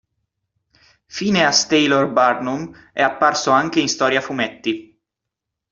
Phineas 1.07 1.67
Taylor 1.67 2.07
Barnum 2.11 2.75
è 2.91 3.03
apparso 3.03 3.51
anche 3.51 3.79
in 3.79 3.87
storie 3.87 4.17
a 4.17 4.21
fumetti. 4.21 4.99